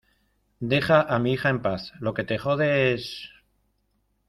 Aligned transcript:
deja 0.71 0.97
a 1.15 1.19
mi 1.19 1.33
hija 1.33 1.49
en 1.51 1.61
paz. 1.61 1.93
lo 1.99 2.15
que 2.15 2.23
te 2.23 2.39
jode 2.39 2.91
es 2.95 3.29